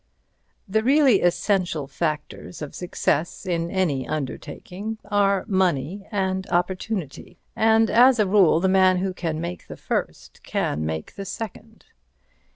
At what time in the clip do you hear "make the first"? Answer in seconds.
9.39-10.41